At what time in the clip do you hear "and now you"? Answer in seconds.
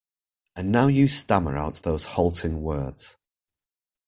0.55-1.07